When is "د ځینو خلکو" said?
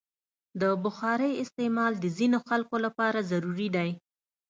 1.99-2.75